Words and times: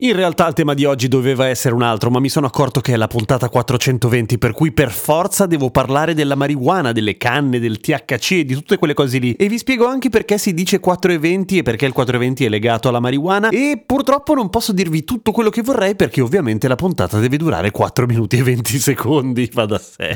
In 0.00 0.12
realtà 0.12 0.46
il 0.46 0.54
tema 0.54 0.74
di 0.74 0.84
oggi 0.84 1.08
doveva 1.08 1.48
essere 1.48 1.74
un 1.74 1.82
altro, 1.82 2.08
ma 2.08 2.20
mi 2.20 2.28
sono 2.28 2.46
accorto 2.46 2.80
che 2.80 2.92
è 2.92 2.96
la 2.96 3.08
puntata 3.08 3.48
420, 3.48 4.38
per 4.38 4.52
cui 4.52 4.70
per 4.70 4.92
forza 4.92 5.44
devo 5.46 5.72
parlare 5.72 6.14
della 6.14 6.36
marijuana, 6.36 6.92
delle 6.92 7.16
canne, 7.16 7.58
del 7.58 7.80
THC 7.80 8.30
e 8.30 8.44
di 8.44 8.54
tutte 8.54 8.78
quelle 8.78 8.94
cose 8.94 9.18
lì. 9.18 9.32
E 9.32 9.48
vi 9.48 9.58
spiego 9.58 9.86
anche 9.86 10.08
perché 10.08 10.38
si 10.38 10.54
dice 10.54 10.78
420 10.78 11.58
e 11.58 11.62
perché 11.64 11.86
il 11.86 11.92
420 11.92 12.44
è 12.44 12.48
legato 12.48 12.88
alla 12.88 13.00
marijuana. 13.00 13.48
E 13.48 13.82
purtroppo 13.84 14.34
non 14.34 14.50
posso 14.50 14.72
dirvi 14.72 15.02
tutto 15.02 15.32
quello 15.32 15.50
che 15.50 15.62
vorrei 15.62 15.96
perché 15.96 16.20
ovviamente 16.20 16.68
la 16.68 16.76
puntata 16.76 17.18
deve 17.18 17.36
durare 17.36 17.72
4 17.72 18.06
minuti 18.06 18.36
e 18.36 18.44
20 18.44 18.78
secondi, 18.78 19.50
va 19.52 19.66
da 19.66 19.80
sé. 19.80 20.14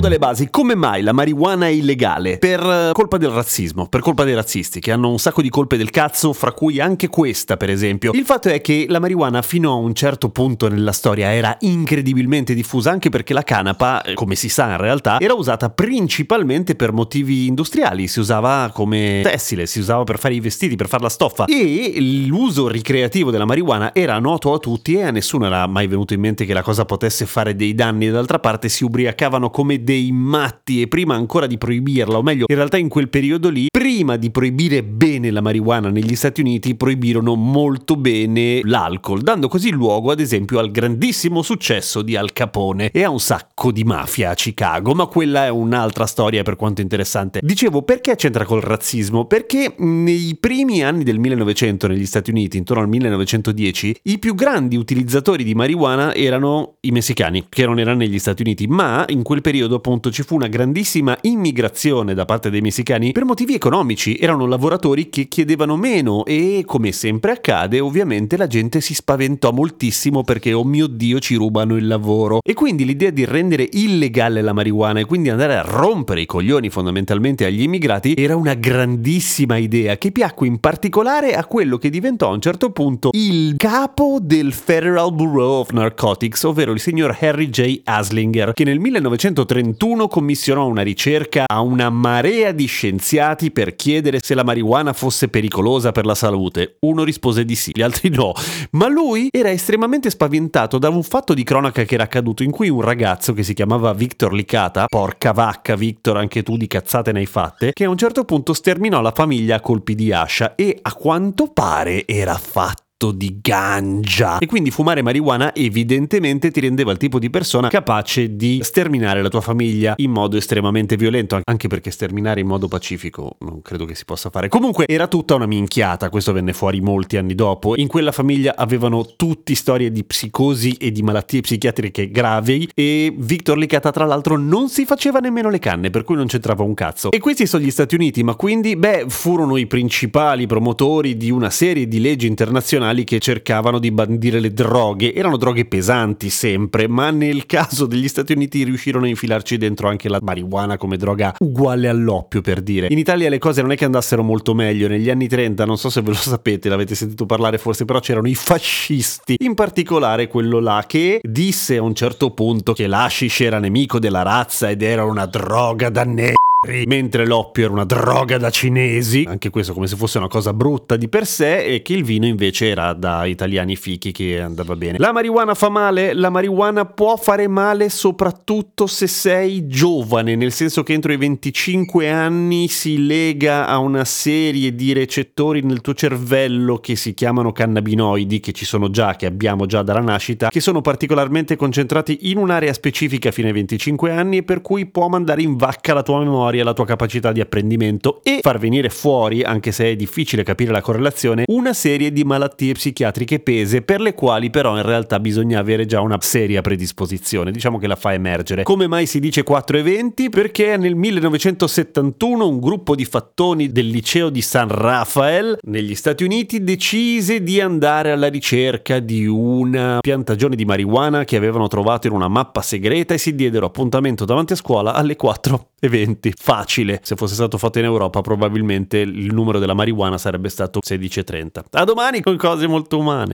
Cominciamo 0.00 0.08
dalle 0.08 0.18
basi. 0.18 0.48
Come 0.50 0.74
mai 0.74 1.02
la 1.02 1.12
marijuana 1.12 1.66
è 1.66 1.70
illegale? 1.70 2.38
Per 2.38 2.60
eh, 2.60 2.90
colpa 2.92 3.18
del 3.18 3.30
razzismo, 3.30 3.86
per 3.86 4.00
colpa 4.00 4.24
dei 4.24 4.34
razzisti, 4.34 4.80
che 4.80 4.90
hanno 4.92 5.10
un 5.10 5.18
sacco 5.18 5.42
di 5.42 5.48
colpe 5.48 5.76
del 5.76 5.90
cazzo, 5.90 6.32
fra 6.32 6.52
cui 6.52 6.80
anche 6.80 7.08
questa, 7.08 7.56
per 7.56 7.70
esempio. 7.70 8.12
Il 8.12 8.24
fatto 8.24 8.48
è 8.48 8.60
che 8.60 8.86
la 8.88 8.98
marijuana 8.98 9.42
fino 9.42 9.70
a 9.70 9.74
un 9.74 9.94
certo 9.94 10.30
punto 10.30 10.68
nella 10.68 10.92
storia 10.92 11.32
era 11.32 11.56
incredibilmente 11.60 12.54
diffusa, 12.54 12.90
anche 12.90 13.10
perché 13.10 13.34
la 13.34 13.42
canapa, 13.42 14.02
eh, 14.02 14.14
come 14.14 14.34
si 14.34 14.48
sa 14.48 14.70
in 14.70 14.78
realtà, 14.78 15.20
era 15.20 15.34
usata 15.34 15.70
principalmente 15.70 16.74
per 16.74 16.92
motivi 16.92 17.46
industriali. 17.46 18.08
Si 18.08 18.20
usava 18.20 18.70
come 18.72 19.20
tessile, 19.22 19.66
si 19.66 19.78
usava 19.78 20.04
per 20.04 20.18
fare 20.18 20.34
i 20.34 20.40
vestiti, 20.40 20.76
per 20.76 20.88
fare 20.88 21.02
la 21.02 21.08
stoffa. 21.08 21.44
E 21.44 21.94
l'uso 22.26 22.68
ricreativo 22.68 23.30
della 23.30 23.44
marijuana 23.44 23.94
era 23.94 24.18
noto 24.18 24.52
a 24.54 24.58
tutti 24.58 24.94
e 24.94 25.02
a 25.02 25.10
nessuno 25.10 25.46
era 25.46 25.66
mai 25.66 25.86
venuto 25.86 26.14
in 26.14 26.20
mente 26.20 26.44
che 26.44 26.52
la 26.52 26.62
cosa 26.62 26.84
potesse 26.84 27.26
fare 27.26 27.54
dei 27.54 27.74
danni. 27.74 28.08
D'altra 28.10 28.38
parte 28.38 28.68
si 28.68 28.84
ubriacavano 28.84 29.50
come 29.50 29.70
come 29.70 29.84
dei 29.90 30.12
matti 30.12 30.82
e 30.82 30.86
prima 30.86 31.16
ancora 31.16 31.48
di 31.48 31.58
proibirla, 31.58 32.18
o 32.18 32.22
meglio, 32.22 32.44
in 32.46 32.54
realtà 32.54 32.76
in 32.76 32.88
quel 32.88 33.08
periodo 33.08 33.48
lì, 33.48 33.66
prima 33.68 34.14
di 34.14 34.30
proibire 34.30 34.84
bene 34.84 35.32
la 35.32 35.40
marijuana 35.40 35.88
negli 35.88 36.14
Stati 36.14 36.40
Uniti, 36.40 36.76
proibirono 36.76 37.34
molto 37.34 37.96
bene 37.96 38.60
l'alcol, 38.62 39.22
dando 39.22 39.48
così 39.48 39.70
luogo 39.70 40.12
ad 40.12 40.20
esempio 40.20 40.60
al 40.60 40.70
grandissimo 40.70 41.42
successo 41.42 42.02
di 42.02 42.14
Al 42.14 42.32
Capone 42.32 42.90
e 42.92 43.02
a 43.02 43.10
un 43.10 43.18
sacco 43.18 43.72
di 43.72 43.82
mafia 43.82 44.30
a 44.30 44.34
Chicago, 44.34 44.94
ma 44.94 45.06
quella 45.06 45.46
è 45.46 45.48
un'altra 45.48 46.06
storia 46.06 46.44
per 46.44 46.54
quanto 46.54 46.82
interessante. 46.82 47.40
Dicevo, 47.42 47.82
perché 47.82 48.14
c'entra 48.14 48.44
col 48.44 48.60
razzismo? 48.60 49.24
Perché 49.24 49.74
nei 49.78 50.36
primi 50.38 50.84
anni 50.84 51.02
del 51.02 51.18
1900 51.18 51.88
negli 51.88 52.06
Stati 52.06 52.30
Uniti, 52.30 52.58
intorno 52.58 52.84
al 52.84 52.88
1910, 52.88 53.96
i 54.04 54.20
più 54.20 54.36
grandi 54.36 54.76
utilizzatori 54.76 55.42
di 55.42 55.54
marijuana 55.54 56.14
erano 56.14 56.76
i 56.82 56.92
messicani, 56.92 57.46
che 57.48 57.66
non 57.66 57.80
erano 57.80 57.98
negli 57.98 58.20
Stati 58.20 58.42
Uniti, 58.42 58.68
ma 58.68 59.04
in 59.08 59.24
quel 59.24 59.40
periodo 59.40 59.69
periodo 59.70 59.76
appunto 59.76 60.10
ci 60.10 60.22
fu 60.22 60.34
una 60.34 60.48
grandissima 60.48 61.16
immigrazione 61.22 62.14
da 62.14 62.24
parte 62.24 62.50
dei 62.50 62.60
messicani 62.60 63.12
per 63.12 63.24
motivi 63.24 63.54
economici, 63.54 64.16
erano 64.16 64.46
lavoratori 64.46 65.08
che 65.08 65.28
chiedevano 65.28 65.76
meno 65.76 66.24
e 66.24 66.64
come 66.66 66.90
sempre 66.92 67.32
accade 67.32 67.78
ovviamente 67.78 68.36
la 68.36 68.48
gente 68.48 68.80
si 68.80 68.94
spaventò 68.94 69.52
moltissimo 69.52 70.24
perché 70.24 70.52
oh 70.52 70.64
mio 70.64 70.88
dio 70.88 71.20
ci 71.20 71.36
rubano 71.36 71.76
il 71.76 71.86
lavoro 71.86 72.40
e 72.42 72.54
quindi 72.54 72.84
l'idea 72.84 73.10
di 73.10 73.24
rendere 73.24 73.68
illegale 73.70 74.42
la 74.42 74.52
marijuana 74.52 75.00
e 75.00 75.04
quindi 75.04 75.28
andare 75.28 75.56
a 75.56 75.62
rompere 75.62 76.22
i 76.22 76.26
coglioni 76.26 76.68
fondamentalmente 76.68 77.44
agli 77.44 77.62
immigrati 77.62 78.14
era 78.16 78.36
una 78.36 78.54
grandissima 78.54 79.56
idea 79.56 79.96
che 79.96 80.10
piacque 80.10 80.46
in 80.46 80.58
particolare 80.58 81.34
a 81.34 81.44
quello 81.44 81.78
che 81.78 81.90
diventò 81.90 82.30
a 82.30 82.34
un 82.34 82.40
certo 82.40 82.70
punto 82.70 83.10
il 83.12 83.54
capo 83.56 84.18
del 84.20 84.52
Federal 84.52 85.12
Bureau 85.12 85.60
of 85.60 85.70
Narcotics, 85.70 86.42
ovvero 86.44 86.72
il 86.72 86.80
signor 86.80 87.16
Harry 87.20 87.48
J. 87.48 87.82
Aslinger, 87.84 88.52
che 88.52 88.64
nel 88.64 88.78
1930 88.78 89.50
1931 89.60 90.08
commissionò 90.08 90.66
una 90.66 90.82
ricerca 90.82 91.44
a 91.46 91.60
una 91.60 91.90
marea 91.90 92.52
di 92.52 92.66
scienziati 92.66 93.50
per 93.50 93.76
chiedere 93.76 94.18
se 94.20 94.34
la 94.34 94.44
marijuana 94.44 94.92
fosse 94.92 95.28
pericolosa 95.28 95.92
per 95.92 96.06
la 96.06 96.14
salute. 96.14 96.76
Uno 96.80 97.04
rispose 97.04 97.44
di 97.44 97.54
sì, 97.54 97.70
gli 97.74 97.82
altri 97.82 98.08
no. 98.08 98.32
Ma 98.72 98.88
lui 98.88 99.28
era 99.30 99.50
estremamente 99.50 100.10
spaventato 100.10 100.78
da 100.78 100.88
un 100.88 101.02
fatto 101.02 101.34
di 101.34 101.44
cronaca 101.44 101.84
che 101.84 101.94
era 101.94 102.04
accaduto 102.04 102.42
in 102.42 102.50
cui 102.50 102.68
un 102.68 102.80
ragazzo 102.80 103.32
che 103.32 103.42
si 103.42 103.54
chiamava 103.54 103.92
Victor 103.92 104.32
Licata, 104.32 104.86
porca 104.86 105.32
vacca 105.32 105.76
Victor, 105.76 106.16
anche 106.16 106.42
tu 106.42 106.56
di 106.56 106.66
cazzate 106.66 107.12
ne 107.12 107.20
hai 107.20 107.26
fatte, 107.26 107.72
che 107.72 107.84
a 107.84 107.88
un 107.88 107.96
certo 107.96 108.24
punto 108.24 108.52
sterminò 108.52 109.00
la 109.00 109.12
famiglia 109.12 109.56
a 109.56 109.60
colpi 109.60 109.94
di 109.94 110.12
ascia 110.12 110.54
e 110.54 110.78
a 110.80 110.94
quanto 110.94 111.48
pare 111.52 112.06
era 112.06 112.36
fatto 112.36 112.89
di 113.08 113.38
ganja. 113.40 114.38
E 114.38 114.46
quindi 114.46 114.70
fumare 114.70 115.00
marijuana 115.00 115.54
evidentemente 115.54 116.50
ti 116.50 116.60
rendeva 116.60 116.92
il 116.92 116.98
tipo 116.98 117.18
di 117.18 117.30
persona 117.30 117.68
capace 117.68 118.36
di 118.36 118.60
sterminare 118.62 119.22
la 119.22 119.30
tua 119.30 119.40
famiglia 119.40 119.94
in 119.96 120.10
modo 120.10 120.36
estremamente 120.36 120.96
violento, 120.96 121.40
anche 121.42 121.68
perché 121.68 121.90
sterminare 121.90 122.40
in 122.40 122.46
modo 122.46 122.68
pacifico 122.68 123.36
non 123.40 123.62
credo 123.62 123.86
che 123.86 123.94
si 123.94 124.04
possa 124.04 124.28
fare. 124.28 124.48
Comunque 124.48 124.84
era 124.86 125.06
tutta 125.06 125.34
una 125.34 125.46
minchiata, 125.46 126.10
questo 126.10 126.32
venne 126.32 126.52
fuori 126.52 126.82
molti 126.82 127.16
anni 127.16 127.34
dopo. 127.34 127.74
In 127.76 127.88
quella 127.88 128.12
famiglia 128.12 128.54
avevano 128.54 129.06
tutti 129.16 129.54
storie 129.54 129.90
di 129.90 130.04
psicosi 130.04 130.74
e 130.74 130.92
di 130.92 131.02
malattie 131.02 131.40
psichiatriche 131.40 132.10
gravi 132.10 132.68
e 132.74 133.14
Victor 133.16 133.56
Licata 133.56 133.90
tra 133.90 134.04
l'altro 134.04 134.36
non 134.36 134.68
si 134.68 134.84
faceva 134.84 135.20
nemmeno 135.20 135.48
le 135.48 135.58
canne, 135.58 135.88
per 135.88 136.04
cui 136.04 136.16
non 136.16 136.26
c'entrava 136.26 136.62
un 136.62 136.74
cazzo. 136.74 137.10
E 137.10 137.18
questi 137.18 137.46
sono 137.46 137.64
gli 137.64 137.70
Stati 137.70 137.94
Uniti, 137.94 138.22
ma 138.22 138.34
quindi, 138.34 138.76
beh, 138.76 139.06
furono 139.08 139.56
i 139.56 139.66
principali 139.66 140.46
promotori 140.46 141.16
di 141.16 141.30
una 141.30 141.48
serie 141.50 141.88
di 141.88 142.00
leggi 142.00 142.26
internazionali 142.26 142.89
nazionali 142.90 143.04
che 143.04 143.18
cercavano 143.18 143.78
di 143.78 143.90
bandire 143.90 144.40
le 144.40 144.52
droghe. 144.52 145.14
Erano 145.14 145.36
droghe 145.36 145.64
pesanti 145.64 146.28
sempre, 146.30 146.88
ma 146.88 147.10
nel 147.10 147.46
caso 147.46 147.86
degli 147.86 148.08
Stati 148.08 148.32
Uniti 148.32 148.64
riuscirono 148.64 149.04
a 149.04 149.08
infilarci 149.08 149.56
dentro 149.56 149.88
anche 149.88 150.08
la 150.08 150.18
marijuana 150.20 150.76
come 150.76 150.96
droga 150.96 151.34
uguale 151.38 151.88
all'oppio, 151.88 152.40
per 152.40 152.60
dire. 152.60 152.88
In 152.90 152.98
Italia 152.98 153.28
le 153.28 153.38
cose 153.38 153.62
non 153.62 153.72
è 153.72 153.76
che 153.76 153.84
andassero 153.84 154.22
molto 154.22 154.54
meglio. 154.54 154.88
Negli 154.88 155.10
anni 155.10 155.28
30, 155.28 155.64
non 155.64 155.78
so 155.78 155.90
se 155.90 156.02
ve 156.02 156.08
lo 156.08 156.14
sapete, 156.14 156.68
l'avete 156.68 156.94
sentito 156.94 157.26
parlare 157.26 157.58
forse, 157.58 157.84
però 157.84 158.00
c'erano 158.00 158.28
i 158.28 158.34
fascisti. 158.34 159.36
In 159.40 159.54
particolare 159.54 160.28
quello 160.28 160.58
là 160.60 160.84
che 160.86 161.20
disse 161.22 161.76
a 161.76 161.82
un 161.82 161.94
certo 161.94 162.32
punto 162.32 162.72
che 162.72 162.86
l'ashish 162.86 163.40
era 163.40 163.58
nemico 163.58 163.98
della 163.98 164.22
razza 164.22 164.70
ed 164.70 164.82
era 164.82 165.04
una 165.04 165.26
droga 165.26 165.88
danneggiata 165.88 166.38
mentre 166.84 167.26
l'oppio 167.26 167.64
era 167.64 167.72
una 167.72 167.84
droga 167.84 168.36
da 168.36 168.50
cinesi, 168.50 169.24
anche 169.26 169.48
questo 169.48 169.72
come 169.72 169.86
se 169.86 169.96
fosse 169.96 170.18
una 170.18 170.28
cosa 170.28 170.52
brutta 170.52 170.96
di 170.96 171.08
per 171.08 171.24
sé, 171.24 171.64
e 171.64 171.80
che 171.80 171.94
il 171.94 172.04
vino 172.04 172.26
invece 172.26 172.68
era 172.68 172.92
da 172.92 173.24
italiani 173.24 173.76
fichi 173.76 174.12
che 174.12 174.38
andava 174.38 174.76
bene. 174.76 174.98
La 174.98 175.10
marijuana 175.10 175.54
fa 175.54 175.70
male? 175.70 176.12
La 176.12 176.28
marijuana 176.28 176.84
può 176.84 177.16
fare 177.16 177.48
male 177.48 177.88
soprattutto 177.88 178.86
se 178.86 179.06
sei 179.06 179.68
giovane, 179.68 180.36
nel 180.36 180.52
senso 180.52 180.82
che 180.82 180.92
entro 180.92 181.12
i 181.12 181.16
25 181.16 182.10
anni 182.10 182.68
si 182.68 183.06
lega 183.06 183.66
a 183.66 183.78
una 183.78 184.04
serie 184.04 184.74
di 184.74 184.92
recettori 184.92 185.62
nel 185.62 185.80
tuo 185.80 185.94
cervello 185.94 186.76
che 186.76 186.94
si 186.94 187.14
chiamano 187.14 187.52
cannabinoidi, 187.52 188.38
che 188.38 188.52
ci 188.52 188.66
sono 188.66 188.90
già, 188.90 189.16
che 189.16 189.24
abbiamo 189.24 189.64
già 189.64 189.82
dalla 189.82 190.00
nascita, 190.00 190.50
che 190.50 190.60
sono 190.60 190.82
particolarmente 190.82 191.56
concentrati 191.56 192.30
in 192.30 192.36
un'area 192.36 192.74
specifica 192.74 193.30
fino 193.30 193.46
ai 193.46 193.54
25 193.54 194.10
anni 194.10 194.36
e 194.38 194.42
per 194.42 194.60
cui 194.60 194.84
può 194.84 195.08
mandare 195.08 195.40
in 195.40 195.56
vacca 195.56 195.94
la 195.94 196.02
tua 196.02 196.18
memoria 196.18 196.48
memoria, 196.50 196.64
la 196.64 196.72
tua 196.72 196.84
capacità 196.84 197.32
di 197.32 197.40
apprendimento 197.40 198.20
e 198.22 198.40
far 198.42 198.58
venire 198.58 198.88
fuori, 198.88 199.42
anche 199.42 199.72
se 199.72 199.90
è 199.90 199.96
difficile 199.96 200.42
capire 200.42 200.72
la 200.72 200.80
correlazione, 200.80 201.44
una 201.46 201.72
serie 201.72 202.12
di 202.12 202.24
malattie 202.24 202.72
psichiatriche 202.72 203.38
pese 203.38 203.82
per 203.82 204.00
le 204.00 204.14
quali 204.14 204.50
però 204.50 204.76
in 204.76 204.82
realtà 204.82 205.20
bisogna 205.20 205.60
avere 205.60 205.86
già 205.86 206.00
una 206.00 206.18
seria 206.20 206.60
predisposizione, 206.60 207.50
diciamo 207.52 207.78
che 207.78 207.86
la 207.86 207.96
fa 207.96 208.12
emergere. 208.12 208.64
Come 208.64 208.88
mai 208.88 209.06
si 209.06 209.20
dice 209.20 209.42
4 209.42 209.78
eventi? 209.78 210.28
Perché 210.28 210.76
nel 210.76 210.96
1971 210.96 212.46
un 212.46 212.60
gruppo 212.60 212.94
di 212.94 213.04
fattoni 213.04 213.70
del 213.70 213.86
liceo 213.86 214.28
di 214.28 214.42
San 214.42 214.68
Rafael 214.68 215.58
negli 215.62 215.94
Stati 215.94 216.24
Uniti 216.24 216.62
decise 216.62 217.42
di 217.42 217.60
andare 217.60 218.10
alla 218.10 218.28
ricerca 218.28 218.98
di 218.98 219.26
una 219.26 219.98
piantagione 220.00 220.56
di 220.56 220.64
marijuana 220.64 221.24
che 221.24 221.36
avevano 221.36 221.68
trovato 221.68 222.06
in 222.06 222.12
una 222.12 222.28
mappa 222.28 222.62
segreta 222.62 223.14
e 223.14 223.18
si 223.18 223.34
diedero 223.34 223.66
appuntamento 223.66 224.24
davanti 224.24 224.54
a 224.54 224.56
scuola 224.56 224.94
alle 224.94 225.16
4 225.16 225.69
eventi 225.80 226.32
facile. 226.36 227.00
Se 227.02 227.16
fosse 227.16 227.34
stato 227.34 227.58
fatto 227.58 227.78
in 227.78 227.84
Europa, 227.84 228.20
probabilmente 228.20 228.98
il 228.98 229.34
numero 229.34 229.58
della 229.58 229.74
marijuana 229.74 230.18
sarebbe 230.18 230.48
stato 230.48 230.80
16,30. 230.86 231.64
A 231.72 231.84
domani 231.84 232.20
con 232.20 232.36
cose 232.36 232.66
molto 232.66 232.98
umane. 232.98 233.32